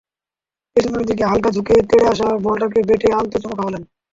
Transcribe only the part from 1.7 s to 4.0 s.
তেড়ে আসা বলটাকে ব্যাটে আলতো চুমু খাওয়ালেন।